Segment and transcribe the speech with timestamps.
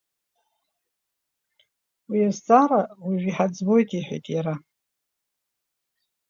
[2.09, 4.55] Уи азҵаара уажәы иҳаӡбоит,— иҳәеит иара.